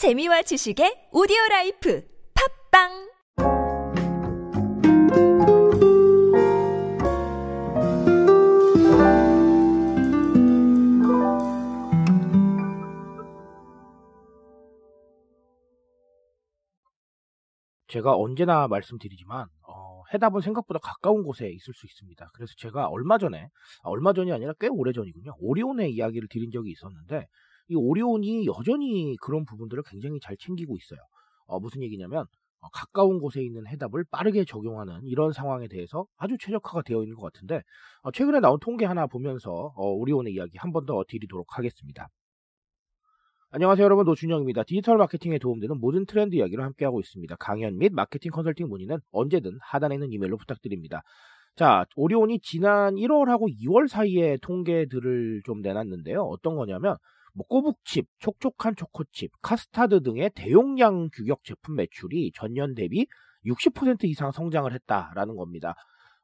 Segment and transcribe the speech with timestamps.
[0.00, 2.02] 재미와 지식의 오디오 라이프
[2.72, 2.88] 팟빵
[17.88, 22.30] 제가 언제나 말씀드리지만 어, 해답은 생각보다 가까운 곳에 있을 수 있습니다.
[22.32, 23.42] 그래서 제가 얼마 전에
[23.82, 25.34] 아, 얼마 전이 아니라 꽤 오래 전이군요.
[25.40, 27.26] 오리온의 이야기를 드린 적이 있었는데
[27.70, 31.00] 이 오리온이 여전히 그런 부분들을 굉장히 잘 챙기고 있어요.
[31.46, 32.26] 어, 무슨 얘기냐면
[32.62, 37.32] 어, 가까운 곳에 있는 해답을 빠르게 적용하는 이런 상황에 대해서 아주 최적화가 되어 있는 것
[37.32, 37.62] 같은데
[38.02, 42.08] 어, 최근에 나온 통계 하나 보면서 어, 오리온의 이야기 한 번 더 드리도록 하겠습니다.
[43.52, 44.62] 안녕하세요 여러분 노준영입니다.
[44.64, 47.36] 디지털 마케팅에 도움되는 모든 트렌드 이야기를 함께하고 있습니다.
[47.36, 51.02] 강연 및 마케팅 컨설팅 문의는 언제든 하단에 있는 이메일로 부탁드립니다.
[51.56, 56.22] 자 오리온이 지난 1월하고 2월 사이에 통계들을 좀 내놨는데요.
[56.22, 56.96] 어떤 거냐면
[57.34, 63.06] 뭐 꼬북칩, 촉촉한 초코칩, 카스타드 등의 대용량 규격 제품 매출이 전년 대비
[63.46, 65.74] 60% 이상 성장을 했다라는 겁니다.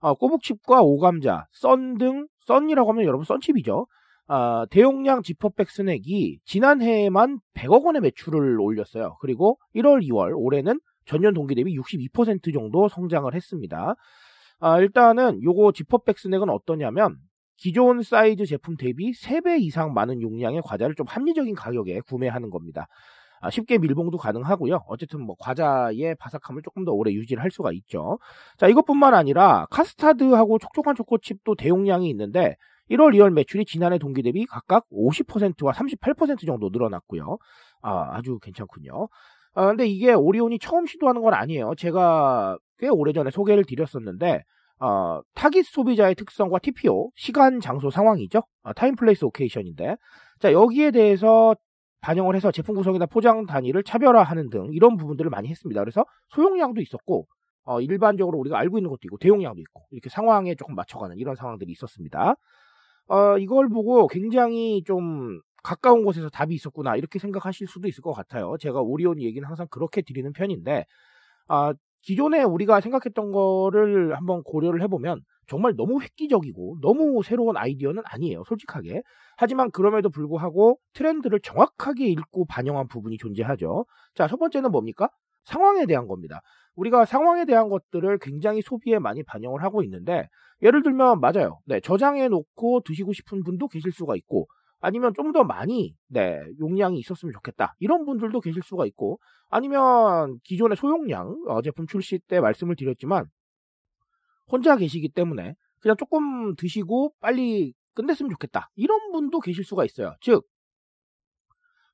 [0.01, 3.87] 아, 꼬북칩과 오감자, 썬 등, 썬이라고 하면 여러분 썬칩이죠.
[4.29, 9.17] 아, 대용량 지퍼백 스낵이 지난해에만 100억 원의 매출을 올렸어요.
[9.21, 13.95] 그리고 1월, 2월 올해는 전년 동기 대비 62% 정도 성장을 했습니다.
[14.59, 17.17] 아, 일단은 요거 지퍼백 스낵은 어떠냐면
[17.57, 22.87] 기존 사이즈 제품 대비 3배 이상 많은 용량의 과자를 좀 합리적인 가격에 구매하는 겁니다.
[23.41, 24.81] 아, 쉽게 밀봉도 가능하고요.
[24.87, 28.19] 어쨌든 뭐 과자의 바삭함을 조금 더 오래 유지를 할 수가 있죠.
[28.57, 32.57] 자, 이것뿐만 아니라 카스타드하고 촉촉한 초코칩도 대용량이 있는데
[32.91, 37.39] 1월, 2월 매출이 지난해 동기 대비 각각 50%와 38% 정도 늘어났고요.
[37.83, 39.09] 아, 아주 괜찮군요.
[39.55, 41.75] 아, 근데 이게 오리온이 처음 시도하는 건 아니에요.
[41.77, 44.43] 제가 꽤 오래전에 소개를 드렸었는데,
[44.81, 48.43] 어, 타깃 소비자의 특성과 TPO, 시간, 장소, 상황이죠.
[48.63, 49.97] 어, time, place, occasion인데.
[50.41, 51.55] 자, 여기에 대해서
[52.03, 55.81] 반영을 해서 제품 구성이나 포장 단위를 차별화하는 등 이런 부분들을 많이 했습니다.
[55.81, 57.27] 그래서 소용량도 있었고,
[57.65, 61.73] 어, 일반적으로 우리가 알고 있는 것도 있고, 대용량도 있고, 이렇게 상황에 조금 맞춰가는 이런 상황들이
[61.73, 62.37] 있었습니다.
[63.09, 68.57] 어, 이걸 보고 굉장히 좀 가까운 곳에서 답이 있었구나 이렇게 생각하실 수도 있을 것 같아요.
[68.61, 70.85] 제가 오리온 얘기는 항상 그렇게 드리는 편인데
[71.49, 71.75] 아,
[72.07, 78.45] 기존에 우리가 생각했던 거를 한번 고려를 해보면 정말 너무 획기적이고 너무 새로운 아이디어는 아니에요.
[78.47, 79.03] 솔직하게.
[79.37, 83.87] 하지만 그럼에도 불구하고 트렌드를 정확하게 읽고 반영한 부분이 존재하죠.
[84.15, 85.09] 자, 첫 번째는 뭡니까?
[85.47, 86.41] 상황에 대한 겁니다.
[86.77, 90.29] 우리가 상황에 대한 것들을 굉장히 소비에 많이 반영을 하고 있는데
[90.63, 91.59] 예를 들면 맞아요.
[91.67, 94.47] 네, 저장해 놓고 드시고 싶은 분도 계실 수가 있고
[94.81, 97.75] 아니면 좀 더 많이 네, 용량이 있었으면 좋겠다.
[97.79, 99.19] 이런 분들도 계실 수가 있고
[99.51, 103.27] 아니면 기존의 소용량 어, 제품 출시 때 말씀을 드렸지만
[104.51, 108.71] 혼자 계시기 때문에 그냥 조금 드시고 빨리 끝냈으면 좋겠다.
[108.77, 110.15] 이런 분도 계실 수가 있어요.
[110.21, 110.45] 즉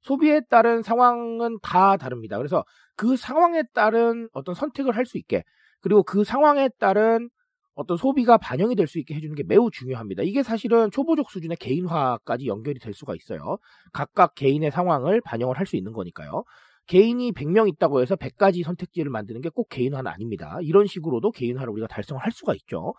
[0.02, 2.36] 소비에 따른 상황은 다 다릅니다.
[2.36, 2.64] 그래서
[2.96, 5.44] 그 상황에 따른 어떤 선택을 할 수 있게
[5.80, 7.28] 그리고 그 상황에 따른
[7.74, 10.22] 어떤 소비가 반영이 될 수 있게 해주는 게 매우 중요합니다.
[10.24, 13.58] 이게 사실은 초보적 수준의 개인화까지 연결이 될 수가 있어요.
[13.92, 16.44] 각각 개인의 상황을 반영을 할 수 있는 거니까요.
[16.86, 20.58] 개인이 100명 있다고 해서 100가지 선택지를 만드는 게 꼭 개인화는 아닙니다.
[20.62, 22.94] 이런 식으로도 개인화를 우리가 달성을 할 수가 있죠.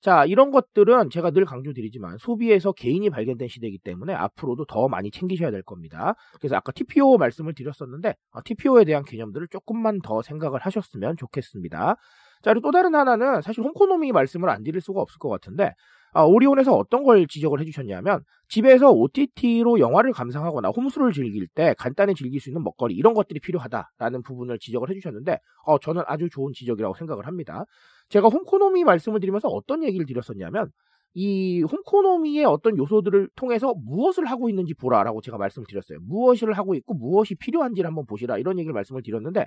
[0.00, 5.50] 자, 이런 것들은 제가 늘 강조드리지만 소비에서 개인이 발견된 시대이기 때문에 앞으로도 더 많이 챙기셔야
[5.50, 6.14] 될 겁니다.
[6.38, 11.96] 그래서 아까 TPO 말씀을 드렸었는데 TPO에 대한 개념들을 조금만 더 생각을 하셨으면 좋겠습니다.
[12.42, 15.72] 자, 그리고 또 다른 하나는 사실 홍코노미 말씀을 안 드릴 수가 없을 것 같은데
[16.16, 22.40] 아, 오리온에서 어떤 걸 지적을 해주셨냐면 집에서 OTT로 영화를 감상하거나 홈술을 즐길 때 간단히 즐길
[22.40, 27.26] 수 있는 먹거리 이런 것들이 필요하다라는 부분을 지적을 해주셨는데 어, 저는 아주 좋은 지적이라고 생각을
[27.26, 27.66] 합니다.
[28.08, 30.70] 제가 홈코노미 말씀을 드리면서 어떤 얘기를 드렸었냐면
[31.12, 35.98] 이 홈코노미의 어떤 요소들을 통해서 무엇을 하고 있는지 보라라고 제가 말씀을 드렸어요.
[36.02, 39.46] 무엇을 하고 있고 무엇이 필요한지를 한번 보시라 이런 얘기를 말씀을 드렸는데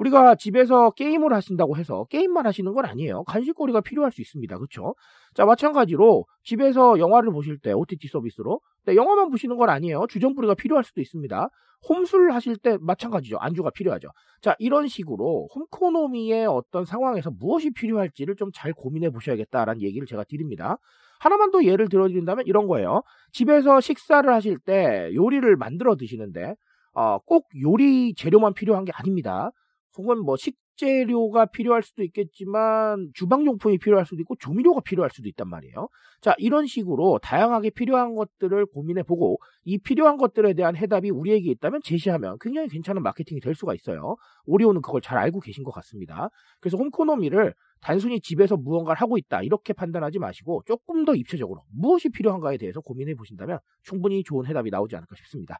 [0.00, 3.24] 우리가 집에서 게임을 하신다고 해서 게임만 하시는 건 아니에요.
[3.24, 4.56] 간식거리가 필요할 수 있습니다.
[4.56, 4.94] 그렇죠?
[5.34, 10.06] 자, 마찬가지로 집에서 영화를 보실 때 OTT 서비스로 네, 영화만 보시는 건 아니에요.
[10.08, 11.48] 주전부리가 필요할 수도 있습니다.
[11.88, 13.36] 홈술 하실 때 마찬가지죠.
[13.38, 14.08] 안주가 필요하죠.
[14.40, 20.76] 자, 이런 식으로 홈코노미의 어떤 상황에서 무엇이 필요할지를 좀 잘 고민해 보셔야겠다라는 얘기를 제가 드립니다.
[21.20, 23.02] 하나만 더 예를 들어드린다면 이런 거예요.
[23.32, 26.54] 집에서 식사를 하실 때 요리를 만들어 드시는데
[26.94, 29.50] 어, 꼭 요리 재료만 필요한 게 아닙니다.
[29.96, 35.88] 혹은 뭐 식재료가 필요할 수도 있겠지만 주방용품이 필요할 수도 있고 조미료가 필요할 수도 있단 말이에요.
[36.20, 41.80] 자, 이런 식으로 다양하게 필요한 것들을 고민해 보고 이 필요한 것들에 대한 해답이 우리에게 있다면
[41.82, 44.16] 제시하면 굉장히 괜찮은 마케팅이 될 수가 있어요.
[44.46, 46.28] 오리오는 그걸 잘 알고 계신 것 같습니다.
[46.60, 52.58] 그래서 홈코노미를 단순히 집에서 무언가를 하고 있다 이렇게 판단하지 마시고 조금 더 입체적으로 무엇이 필요한가에
[52.58, 55.58] 대해서 고민해 보신다면 충분히 좋은 해답이 나오지 않을까 싶습니다.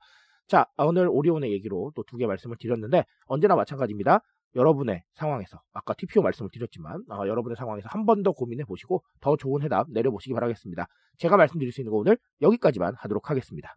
[0.50, 4.20] 자, 오늘 오리온의 얘기로 또 두 개 말씀을 드렸는데 언제나 마찬가지입니다.
[4.56, 9.37] 여러분의 상황에서 아까 TPO 말씀을 드렸지만 어, 여러분의 상황에서 한 번 더 고민해 보시고 더
[9.37, 10.87] 좋은 해답 내려보시기 바라겠습니다.
[11.19, 13.75] 제가 말씀드릴 수 있는 거 오늘 여기까지만 하도록 하겠습니다.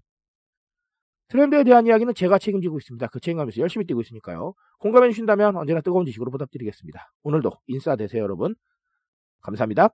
[1.29, 3.07] 트렌드에 대한 이야기는 제가 책임지고 있습니다.
[3.07, 4.53] 그 책임감에서 열심히 뛰고 있으니까요.
[4.79, 7.11] 공감해 주신다면 언제나 뜨거운 지식으로 보답드리겠습니다.
[7.23, 8.55] 오늘도 인싸 되세요 여러분.
[9.41, 9.89] 감사합니다.